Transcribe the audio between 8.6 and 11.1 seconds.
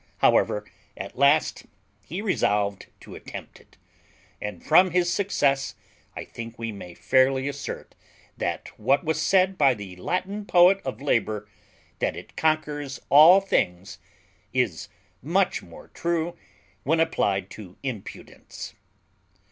what was said by the Latin poet of